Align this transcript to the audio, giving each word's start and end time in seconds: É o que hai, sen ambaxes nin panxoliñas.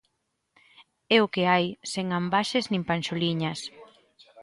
É 1.15 1.17
o 1.25 1.31
que 1.33 1.43
hai, 1.51 1.65
sen 1.91 2.07
ambaxes 2.19 2.65
nin 2.71 2.81
panxoliñas. 2.89 3.59